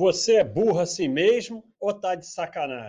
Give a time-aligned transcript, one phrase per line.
[0.00, 2.88] Você é burro assim mesmo ou tá de sacanagem?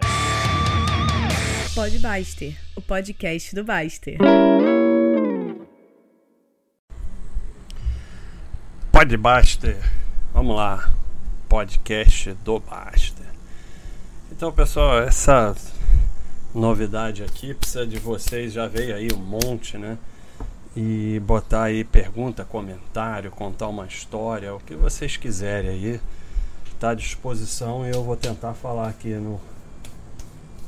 [1.75, 4.17] Pode Baster, o podcast do Baster.
[8.93, 9.77] Pode Baster,
[10.33, 10.89] vamos lá,
[11.49, 13.27] podcast do Baster.
[14.31, 15.53] Então, pessoal, essa
[16.55, 19.97] novidade aqui precisa de vocês, já veio aí um monte, né?
[20.73, 25.99] E botar aí pergunta, comentário, contar uma história, o que vocês quiserem aí
[26.81, 29.39] está à disposição e eu vou tentar falar aqui no,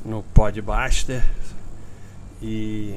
[0.04, 1.20] no Podbuster
[2.40, 2.96] e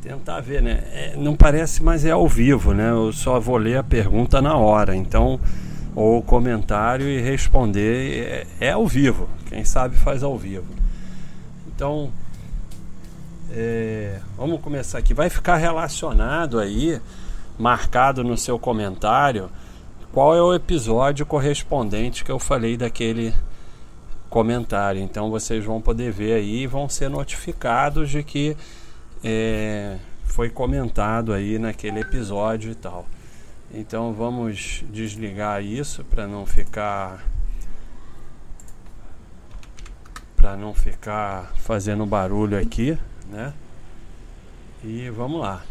[0.00, 0.84] tentar ver, né?
[0.90, 2.88] É, não parece, mas é ao vivo, né?
[2.88, 5.38] Eu só vou ler a pergunta na hora, então
[5.94, 9.28] ou o comentário e responder é, é ao vivo.
[9.50, 10.64] Quem sabe faz ao vivo.
[11.66, 12.10] Então,
[13.50, 15.12] é, vamos começar aqui.
[15.12, 16.98] Vai ficar relacionado aí,
[17.58, 19.50] marcado no seu comentário
[20.12, 23.34] qual é o episódio correspondente que eu falei daquele
[24.28, 25.00] comentário.
[25.00, 28.56] Então vocês vão poder ver aí e vão ser notificados de que
[29.24, 33.06] é, foi comentado aí naquele episódio e tal.
[33.72, 37.24] Então vamos desligar isso para não ficar
[40.36, 42.98] para não ficar fazendo barulho aqui,
[43.30, 43.54] né?
[44.84, 45.62] E vamos lá.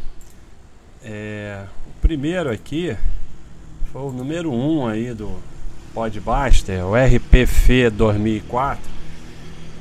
[1.03, 2.95] É, o primeiro aqui
[3.92, 5.38] foi o número 1 um aí do
[5.94, 8.89] Podbuster, o RPF 2004.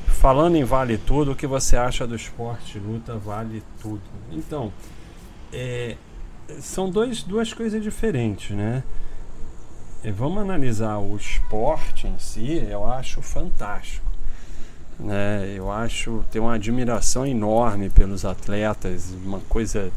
[0.09, 4.03] Falando em Vale Tudo, o que você acha do esporte luta Vale Tudo?
[4.33, 4.73] Então,
[5.53, 5.97] é,
[6.61, 8.83] são dois, duas coisas diferentes, né?
[10.03, 14.07] E vamos analisar o esporte em si, eu acho fantástico.
[14.99, 15.55] Né?
[15.57, 19.93] Eu acho, tenho uma admiração enorme pelos atletas, uma coisa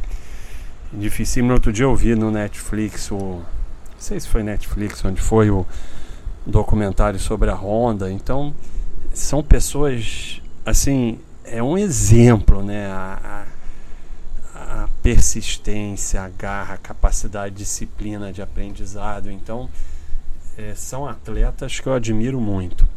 [0.94, 1.44] difícil.
[1.44, 3.42] No outro dia eu vi no Netflix o
[4.04, 5.66] sei se foi Netflix, onde foi o
[6.46, 8.12] documentário sobre a Honda.
[8.12, 8.54] Então,
[9.14, 12.88] são pessoas, assim, é um exemplo, né?
[12.88, 13.46] A,
[14.54, 19.32] a, a persistência, a garra, a capacidade, disciplina de aprendizado.
[19.32, 19.70] Então,
[20.58, 22.88] é, são atletas que eu admiro muito.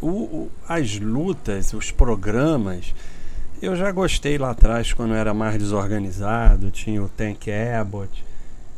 [0.00, 2.94] O, o, as lutas, os programas,
[3.62, 6.70] eu já gostei lá atrás quando era mais desorganizado.
[6.70, 8.24] Tinha o Tank Abbott,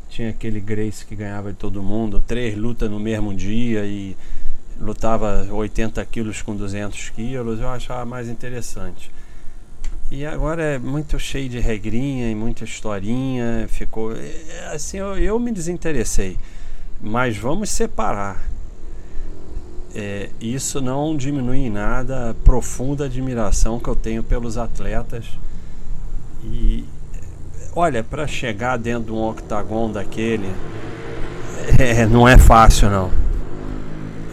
[0.09, 4.17] tinha aquele Grace que ganhava de todo mundo, três lutas no mesmo dia e
[4.79, 9.11] lutava 80 quilos com 200 quilos, eu achava mais interessante.
[10.11, 15.39] E agora é muito cheio de regrinha e muita historinha, ficou é, assim, eu, eu
[15.39, 16.37] me desinteressei.
[16.99, 18.41] Mas vamos separar.
[19.93, 25.25] É, isso não diminui em nada a profunda admiração que eu tenho pelos atletas
[26.43, 26.85] e,
[27.81, 30.53] Olha, para chegar dentro de um octagon daquele,
[31.79, 33.09] é, não é fácil não.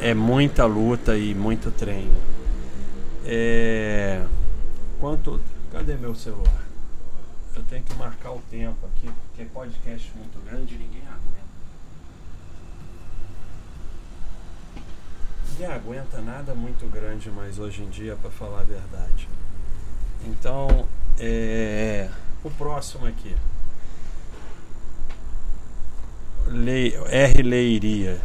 [0.01, 2.17] É muita luta e muito treino.
[3.25, 4.21] É...
[4.99, 5.41] Quanto.
[5.71, 6.61] Cadê meu celular?
[7.55, 11.47] Eu tenho que marcar o tempo aqui, porque é podcast muito grande e ninguém aguenta.
[15.53, 19.29] Ninguém aguenta nada muito grande mais hoje em dia, para falar a verdade.
[20.27, 22.09] Então, é
[22.45, 23.35] o próximo aqui.
[27.09, 27.43] R.
[27.43, 28.21] Leiria.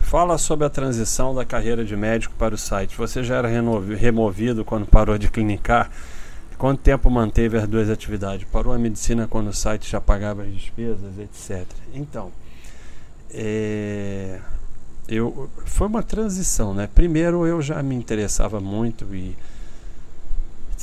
[0.00, 2.96] Fala sobre a transição da carreira de médico para o site.
[2.96, 5.90] Você já era removido quando parou de clinicar?
[6.56, 8.46] Quanto tempo manteve as duas atividades?
[8.50, 11.66] Parou a medicina quando o site já pagava as despesas, etc.
[11.92, 12.30] Então,
[13.30, 14.40] é,
[15.08, 16.88] eu, foi uma transição, né?
[16.94, 19.36] Primeiro eu já me interessava muito e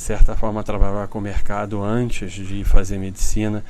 [0.03, 3.64] certa forma trabalhar com o mercado antes de fazer medicina.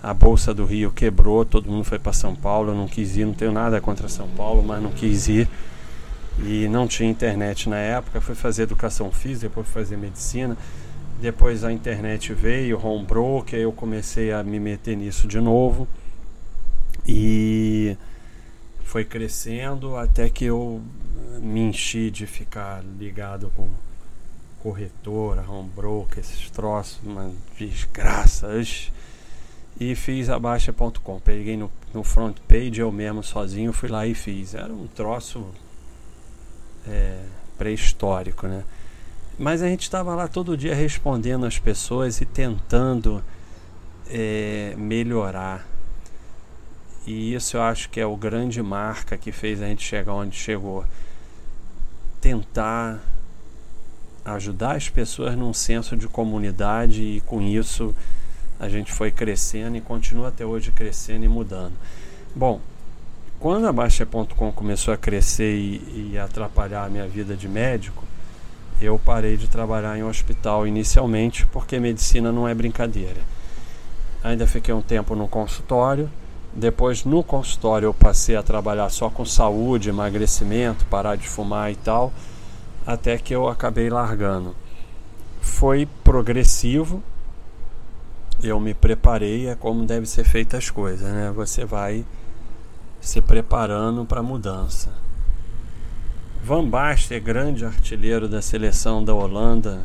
[0.00, 3.24] A bolsa do Rio quebrou, todo mundo foi para São Paulo, eu não quis ir,
[3.24, 5.48] não tenho nada contra São Paulo, mas não quis ir.
[6.38, 10.56] E não tinha internet na época, fui fazer educação física, depois fui fazer medicina.
[11.20, 15.88] Depois a internet veio, home broker, eu comecei a me meter nisso de novo.
[17.06, 17.96] E
[18.84, 20.80] foi crescendo até que eu
[21.40, 23.68] me enchi de ficar ligado com
[24.62, 28.48] corretora, home broker, esses troços, uma desgraça.
[29.80, 31.20] E fiz a Baixa.com.
[31.20, 34.54] Peguei no, no front page eu mesmo sozinho, fui lá e fiz.
[34.54, 35.44] Era um troço
[36.86, 37.24] é,
[37.58, 38.64] pré-histórico, né?
[39.38, 43.24] Mas a gente estava lá todo dia respondendo as pessoas e tentando
[44.08, 45.66] é, melhorar.
[47.04, 50.36] E isso eu acho que é o grande marca que fez a gente chegar onde
[50.36, 50.84] chegou.
[52.20, 53.00] Tentar
[54.24, 57.94] ajudar as pessoas num senso de comunidade e com isso
[58.58, 61.72] a gente foi crescendo e continua até hoje crescendo e mudando.
[62.34, 62.60] Bom,
[63.40, 68.04] quando a Baixa.com começou a crescer e, e atrapalhar a minha vida de médico,
[68.80, 73.20] eu parei de trabalhar em hospital inicialmente porque medicina não é brincadeira.
[74.22, 76.08] Ainda fiquei um tempo no consultório.
[76.54, 81.76] Depois, no consultório, eu passei a trabalhar só com saúde, emagrecimento, parar de fumar e
[81.76, 82.12] tal,
[82.86, 84.54] até que eu acabei largando.
[85.40, 87.02] Foi progressivo,
[88.42, 91.32] eu me preparei, é como deve ser feita as coisas, né?
[91.34, 92.04] Você vai
[93.00, 94.90] se preparando para a mudança.
[96.44, 99.84] Van Basten, grande artilheiro da seleção da Holanda,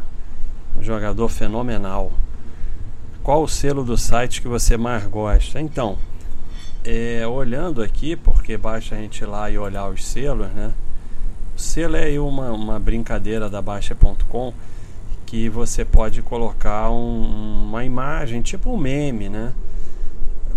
[0.77, 2.11] um jogador fenomenal.
[3.21, 5.59] Qual o selo do site que você mais gosta?
[5.59, 5.97] Então,
[6.83, 10.73] é, olhando aqui, porque basta a gente ir lá e olhar os selos, né?
[11.57, 14.53] Selo é uma, uma brincadeira da Baixa.com
[15.25, 19.53] que você pode colocar um, uma imagem, tipo um meme, né?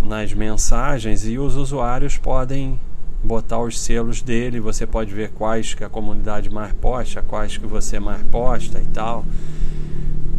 [0.03, 2.79] nas mensagens e os usuários podem
[3.23, 7.67] botar os selos dele, você pode ver quais que a comunidade mais posta, quais que
[7.67, 9.25] você mais posta e tal.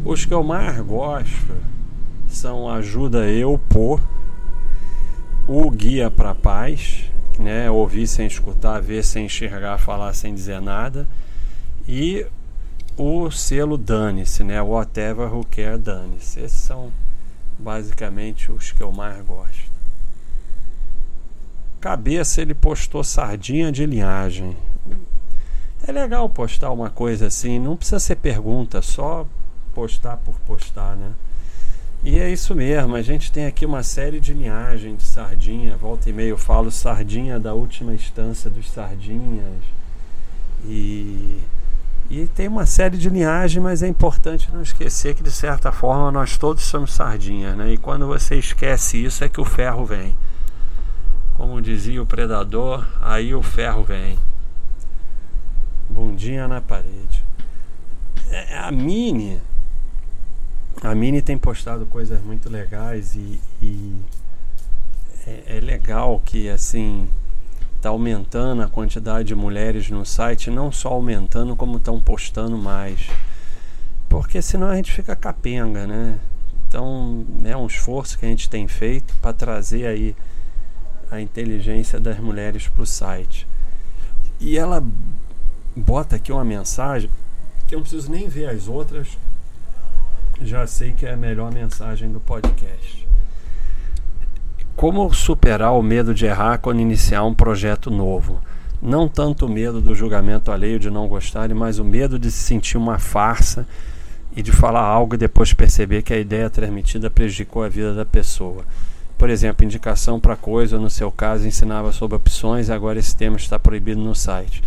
[0.04, 1.54] Os que eu mais gosto
[2.28, 4.02] são Ajuda Eu Por,
[5.48, 7.04] o Guia para Paz,
[7.40, 7.70] né?
[7.70, 11.08] Ouvir sem escutar, ver sem enxergar, falar sem dizer nada,
[11.88, 12.26] e
[12.98, 14.62] o selo Dane-se, né?
[14.62, 16.40] Whatever Who Care Dane-se.
[16.40, 16.92] Esses são
[17.58, 19.72] basicamente os que eu mais gosto.
[21.80, 24.56] Cabeça ele postou sardinha de linhagem.
[25.88, 29.26] É legal postar uma coisa assim, não precisa ser pergunta, só
[29.74, 31.12] postar por postar, né?
[32.04, 36.10] E é isso mesmo, a gente tem aqui uma série de linhagem de sardinha, volta
[36.10, 39.64] e meia eu falo sardinha da última instância dos sardinhas.
[40.66, 41.40] E
[42.12, 46.12] e tem uma série de linhagens, mas é importante não esquecer que de certa forma
[46.12, 47.72] nós todos somos sardinhas, né?
[47.72, 50.14] E quando você esquece isso é que o ferro vem.
[51.38, 54.20] Como dizia o predador, aí o ferro vem.
[55.90, 57.24] Bundinha na parede.
[58.30, 59.40] É, a Mini,
[60.82, 63.96] a Mini tem postado coisas muito legais e, e
[65.28, 67.08] é, é legal que assim
[67.76, 73.10] está aumentando a quantidade de mulheres no site, não só aumentando, como estão postando mais.
[74.08, 76.20] Porque senão a gente fica capenga, né?
[76.68, 80.16] Então é um esforço que a gente tem feito para trazer aí
[81.10, 83.48] a inteligência das mulheres para o site.
[84.40, 84.84] E ela
[85.76, 87.10] bota aqui uma mensagem
[87.68, 89.18] que eu não preciso nem ver as outras,
[90.44, 93.08] já sei que é a melhor mensagem do podcast.
[94.76, 98.42] Como superar o medo de errar quando iniciar um projeto novo?
[98.82, 102.40] Não tanto o medo do julgamento alheio de não gostarem, mas o medo de se
[102.40, 103.68] sentir uma farsa
[104.36, 108.06] e de falar algo e depois perceber que a ideia transmitida prejudicou a vida da
[108.06, 108.66] pessoa.
[109.18, 113.60] Por exemplo, indicação para coisa, no seu caso, ensinava sobre opções agora esse tema está
[113.60, 114.64] proibido no site.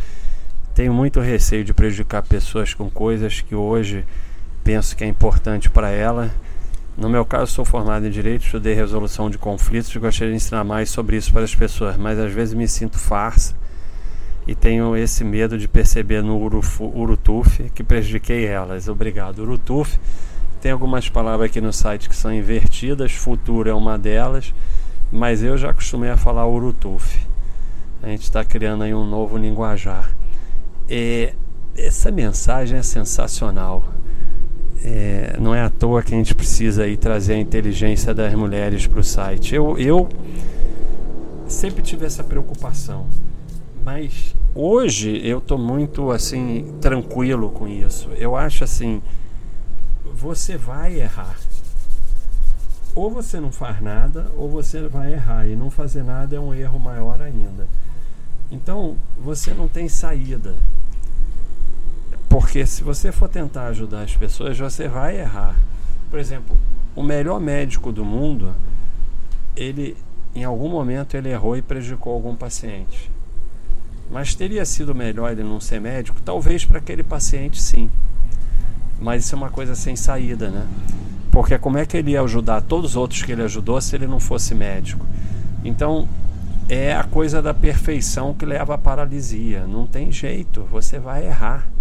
[0.75, 4.05] Tenho muito receio de prejudicar pessoas com coisas que hoje
[4.65, 6.33] penso que é importante para ela
[6.97, 10.63] no meu caso, sou formado em Direito, estudei resolução de conflitos e gostaria de ensinar
[10.63, 13.57] mais sobre isso para as pessoas, mas às vezes me sinto farsa
[14.47, 18.87] e tenho esse medo de perceber no Urutuf que prejudiquei elas.
[18.87, 19.41] Obrigado.
[19.41, 19.99] Urutuf
[20.61, 24.55] tem algumas palavras aqui no site que são invertidas, futuro é uma delas,
[25.11, 27.27] mas eu já acostumei a falar Urutuf.
[28.05, 30.15] A gente está criando aí um novo linguajar.
[30.89, 31.33] E
[31.77, 33.83] essa mensagem é sensacional.
[34.87, 38.87] É, não é à toa que a gente precisa aí trazer a inteligência das mulheres
[38.87, 39.55] para o site.
[39.55, 40.09] Eu, eu
[41.49, 43.07] sempre tive essa preocupação,
[43.83, 48.11] mas hoje eu estou muito assim tranquilo com isso.
[48.19, 49.01] Eu acho assim,
[50.15, 51.37] você vai errar.
[52.95, 55.49] Ou você não faz nada, ou você vai errar.
[55.49, 57.67] E não fazer nada é um erro maior ainda.
[58.51, 60.55] Então você não tem saída.
[62.45, 65.57] Porque se você for tentar ajudar as pessoas, você vai errar.
[66.11, 66.55] Por exemplo,
[66.95, 68.55] o melhor médico do mundo,
[69.57, 69.97] ele
[70.35, 73.11] em algum momento ele errou e prejudicou algum paciente.
[74.11, 76.21] Mas teria sido melhor ele não ser médico?
[76.21, 77.91] Talvez para aquele paciente sim.
[79.01, 80.67] Mas isso é uma coisa sem saída, né?
[81.33, 84.07] Porque como é que ele ia ajudar todos os outros que ele ajudou se ele
[84.07, 85.07] não fosse médico?
[85.65, 86.07] Então,
[86.69, 89.67] é a coisa da perfeição que leva à paralisia.
[89.67, 91.74] Não tem jeito, você vai errar.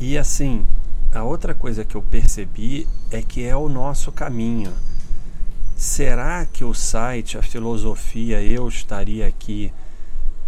[0.00, 0.64] E assim,
[1.12, 4.72] a outra coisa que eu percebi é que é o nosso caminho.
[5.76, 9.72] Será que o site, a filosofia, eu estaria aqui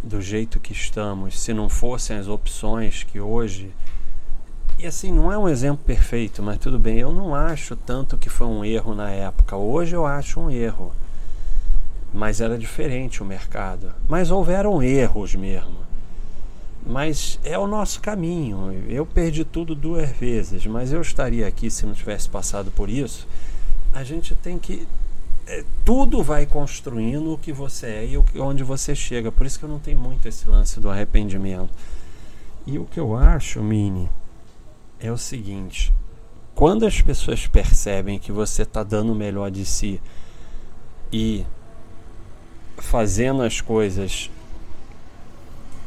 [0.03, 3.73] do jeito que estamos se não fossem as opções que hoje.
[4.79, 6.99] E assim, não é um exemplo perfeito, mas tudo bem.
[6.99, 9.57] Eu não acho tanto que foi um erro na época.
[9.57, 10.93] Hoje eu acho um erro.
[12.13, 13.93] mas era diferente o mercado.
[14.09, 15.90] Mas houveram erros mesmo.
[16.87, 18.73] Mas é o nosso caminho.
[18.89, 23.27] Eu perdi tudo duas vezes, mas eu estaria aqui se não tivesse passado por isso.
[23.93, 24.87] A gente tem que.
[25.47, 29.31] É, tudo vai construindo o que você é e onde você chega.
[29.31, 31.71] Por isso que eu não tenho muito esse lance do arrependimento.
[32.67, 34.09] E o que eu acho, Mini,
[34.99, 35.93] é o seguinte:
[36.55, 40.01] quando as pessoas percebem que você está dando o melhor de si
[41.13, 41.45] e
[42.77, 44.31] fazendo as coisas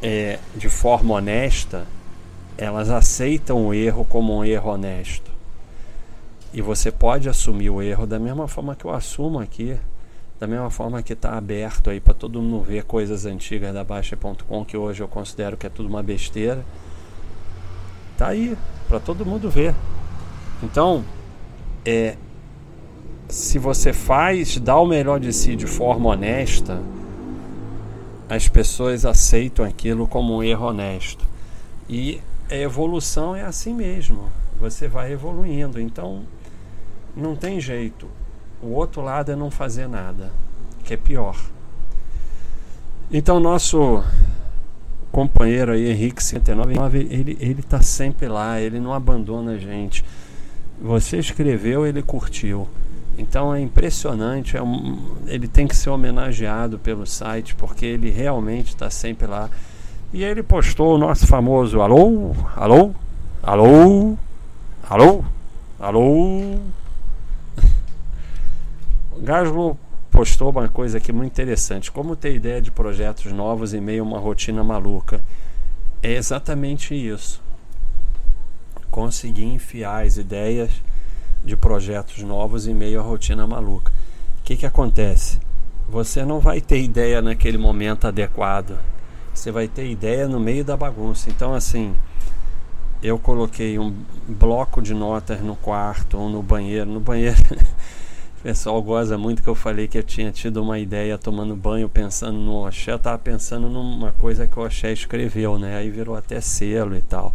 [0.04, 1.86] é, de forma honesta,
[2.58, 5.32] elas aceitam o erro como um erro honesto.
[6.52, 9.78] E você pode assumir o erro da mesma forma que eu assumo aqui,
[10.38, 14.62] da mesma forma que está aberto aí para todo mundo ver coisas antigas da Baixa.com,
[14.66, 16.62] que hoje eu considero que é tudo uma besteira.
[18.18, 19.74] Tá aí, para todo mundo ver.
[20.62, 21.02] Então,
[21.82, 22.18] é,
[23.26, 26.78] se você faz, dá o melhor de si de forma honesta,
[28.28, 31.24] as pessoas aceitam aquilo como um erro honesto.
[31.88, 34.30] E a evolução é assim mesmo.
[34.58, 35.80] Você vai evoluindo.
[35.80, 36.24] Então,
[37.16, 38.08] não tem jeito.
[38.62, 40.32] O outro lado é não fazer nada,
[40.84, 41.36] que é pior.
[43.12, 44.02] Então, nosso
[45.12, 50.04] companheiro aí, Henrique 59, ele, ele tá sempre lá, ele não abandona a gente.
[50.80, 52.66] Você escreveu, ele curtiu.
[53.16, 58.68] Então é impressionante, é um, ele tem que ser homenageado pelo site porque ele realmente
[58.68, 59.48] está sempre lá.
[60.12, 62.94] E ele postou o nosso famoso alô, alô,
[63.42, 64.16] alô,
[64.88, 65.24] alô,
[65.78, 66.58] alô.
[69.12, 69.78] O Gaslo
[70.10, 74.06] postou uma coisa aqui muito interessante: como ter ideia de projetos novos em meio a
[74.06, 75.20] uma rotina maluca.
[76.02, 77.42] É exatamente isso.
[78.90, 80.70] Conseguir enfiar as ideias
[81.44, 83.92] de projetos novos em meio à rotina maluca.
[84.40, 85.38] O que, que acontece?
[85.88, 88.78] Você não vai ter ideia naquele momento adequado.
[89.34, 91.28] Você vai ter ideia no meio da bagunça.
[91.28, 91.94] Então, assim,
[93.02, 93.94] eu coloquei um
[94.26, 96.90] bloco de notas no quarto ou no banheiro.
[96.90, 97.36] No banheiro,
[98.40, 101.88] o pessoal goza muito que eu falei que eu tinha tido uma ideia tomando banho,
[101.88, 102.92] pensando no Oxé.
[102.92, 105.76] Eu estava pensando numa coisa que o Oxé escreveu, né?
[105.76, 107.34] Aí virou até selo e tal.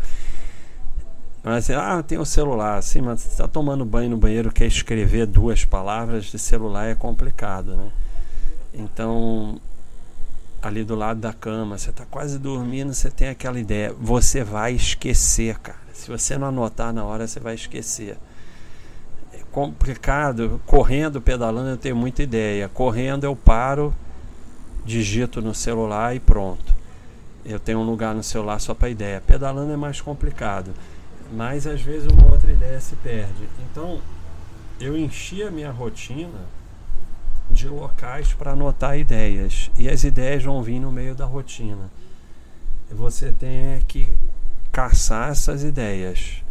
[1.43, 5.25] Mas ah, tem o celular, sim, mas você está tomando banho no banheiro, quer escrever
[5.25, 7.91] duas palavras de celular é complicado, né?
[8.73, 9.59] Então,
[10.61, 14.73] ali do lado da cama, você está quase dormindo, você tem aquela ideia, você vai
[14.73, 15.79] esquecer, cara.
[15.93, 18.17] Se você não anotar na hora, você vai esquecer.
[19.33, 22.67] É complicado, correndo, pedalando, eu tenho muita ideia.
[22.69, 23.93] Correndo, eu paro,
[24.85, 26.73] digito no celular e pronto.
[27.45, 29.21] Eu tenho um lugar no celular só para ideia.
[29.25, 30.73] Pedalando é mais complicado
[31.31, 33.47] mas às vezes uma outra ideia se perde.
[33.69, 34.01] Então,
[34.79, 36.47] eu enchi a minha rotina
[37.49, 41.89] de locais para anotar ideias e as ideias vão vir no meio da rotina.
[42.91, 44.17] Você tem que
[44.71, 46.43] caçar essas ideias.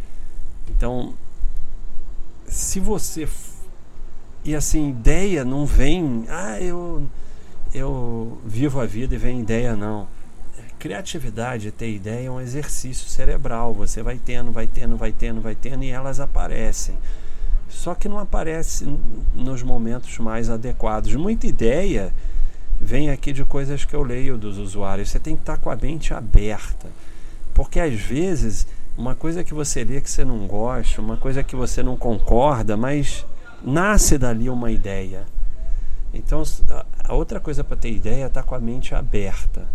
[0.69, 1.13] Então,
[2.45, 3.27] se você
[4.43, 7.07] e assim, ideia não vem, ah, eu
[7.73, 10.07] eu vivo a vida e vem ideia não
[10.79, 13.73] Criatividade, ter ideia é um exercício cerebral.
[13.73, 16.97] Você vai tendo, vai tendo, vai tendo, vai tendo e elas aparecem.
[17.67, 18.85] Só que não aparece
[19.35, 21.13] nos momentos mais adequados.
[21.15, 22.13] Muita ideia
[22.79, 25.09] vem aqui de coisas que eu leio dos usuários.
[25.09, 26.87] Você tem que estar com a mente aberta.
[27.53, 28.65] Porque às vezes
[28.97, 32.77] uma coisa que você lê que você não gosta, uma coisa que você não concorda,
[32.77, 33.25] mas
[33.61, 35.25] nasce dali uma ideia.
[36.13, 36.41] Então,
[37.03, 39.67] a outra coisa para ter ideia é estar com a mente aberta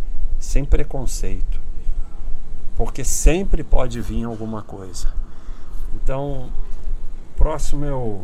[0.44, 1.58] sem preconceito,
[2.76, 5.08] porque sempre pode vir alguma coisa.
[5.94, 6.50] Então,
[7.36, 8.22] próximo é o,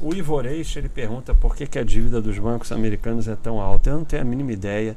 [0.00, 3.90] o Ivoreixe, ele pergunta por que, que a dívida dos bancos americanos é tão alta.
[3.90, 4.96] Eu não tenho a mínima ideia.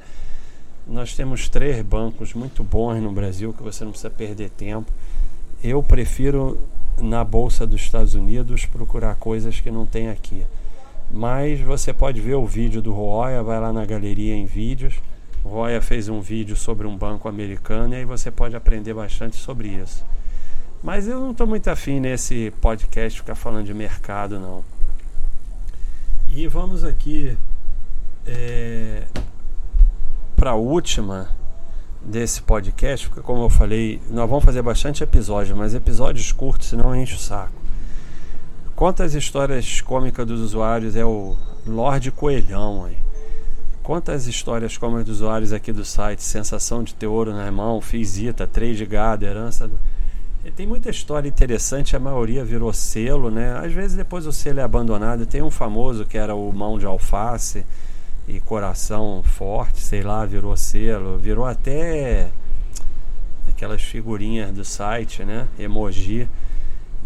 [0.88, 4.92] Nós temos três bancos muito bons no Brasil que você não precisa perder tempo.
[5.62, 6.60] Eu prefiro
[7.00, 10.46] na bolsa dos Estados Unidos procurar coisas que não tem aqui.
[11.12, 14.96] Mas você pode ver o vídeo do Roya, vai lá na galeria em vídeos
[15.44, 19.68] Roya fez um vídeo sobre um banco americano e aí você pode aprender bastante sobre
[19.68, 20.06] isso.
[20.82, 24.64] Mas eu não estou muito afim nesse podcast ficar falando de mercado, não.
[26.30, 27.38] E vamos aqui
[28.26, 29.04] é,
[30.36, 31.30] para a última
[32.02, 36.96] desse podcast, porque como eu falei, nós vamos fazer bastante episódios, mas episódios curtos, senão
[36.96, 37.54] enche o saco.
[38.76, 42.98] Conta as histórias cômicas dos usuários, é o Lorde Coelhão aí.
[43.84, 47.82] Quantas histórias como as dos usuários aqui do site, sensação de ter ouro na mão,
[47.82, 49.68] fizita, três de gado, herança.
[49.68, 49.78] Do...
[50.56, 53.58] Tem muita história interessante, a maioria virou selo, né?
[53.58, 55.26] Às vezes depois o selo é abandonado.
[55.26, 57.66] Tem um famoso que era o mão de alface,
[58.28, 62.30] e coração forte, sei lá, virou selo, virou até
[63.50, 65.48] aquelas figurinhas do site, né?
[65.60, 66.28] Emoji.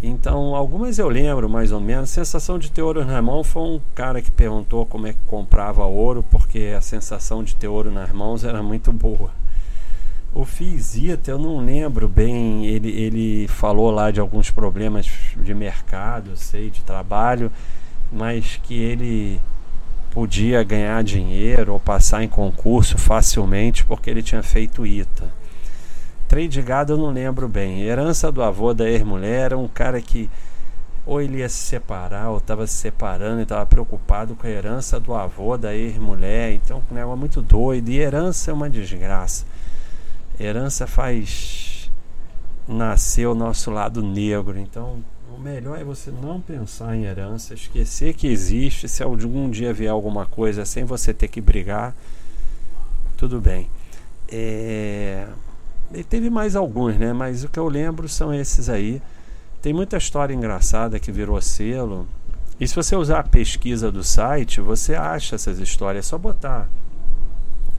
[0.01, 2.09] Então, algumas eu lembro mais ou menos.
[2.09, 5.83] Sensação de ter ouro na mão foi um cara que perguntou como é que comprava
[5.85, 9.31] ouro, porque a sensação de ter ouro nas mãos era muito boa.
[10.33, 16.37] O Fizita, eu não lembro bem, ele, ele falou lá de alguns problemas de mercado,
[16.37, 17.51] sei, de trabalho,
[18.11, 19.39] mas que ele
[20.11, 25.36] podia ganhar dinheiro ou passar em concurso facilmente porque ele tinha feito ITA.
[26.27, 27.81] Trem de gado eu não lembro bem.
[27.81, 30.29] Herança do avô da ex-mulher era um cara que
[31.05, 34.99] ou ele ia se separar ou estava se separando e estava preocupado com a herança
[34.99, 36.51] do avô da ex-mulher.
[36.51, 37.89] Então, um negócio muito doido.
[37.89, 39.45] E herança é uma desgraça.
[40.37, 41.89] Herança faz
[42.67, 44.59] nascer o nosso lado negro.
[44.59, 45.01] Então,
[45.33, 48.89] o melhor é você não pensar em herança, esquecer que existe.
[48.89, 51.95] Se algum dia vier alguma coisa sem você ter que brigar,
[53.15, 53.69] tudo bem.
[54.29, 55.25] É
[55.93, 57.13] e teve mais alguns, né?
[57.13, 59.01] Mas o que eu lembro são esses aí.
[59.61, 62.07] Tem muita história engraçada que virou selo.
[62.59, 66.05] E se você usar a pesquisa do site, você acha essas histórias.
[66.05, 66.67] É só botar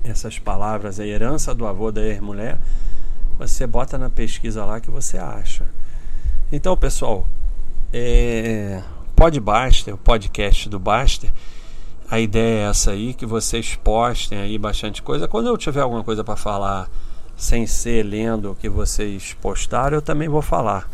[0.05, 2.59] essas palavras, a herança do avô da ex-mulher,
[3.39, 5.67] você bota na pesquisa lá que você acha.
[6.51, 7.27] Então, pessoal,
[7.93, 8.83] é,
[9.15, 11.31] Pod o podcast do Baster,
[12.11, 15.29] a ideia é essa aí, que vocês postem aí bastante coisa.
[15.29, 16.89] Quando eu tiver alguma coisa para falar
[17.39, 20.91] sem ser lendo o que vocês postaram, eu também vou falar.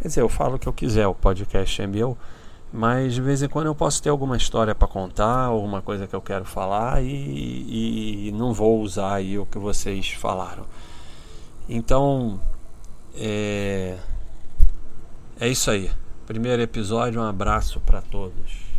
[0.00, 2.18] Quer dizer, eu falo o que eu quiser, o podcast é meu,
[2.70, 6.14] mas de vez em quando eu posso ter alguma história para contar, alguma coisa que
[6.14, 10.66] eu quero falar e, e, não vou usar aí o que vocês falaram.
[11.66, 12.38] Então,
[13.16, 13.96] é,
[15.40, 15.90] é isso aí.
[16.26, 18.69] Primeiro episódio, um abraço para todos.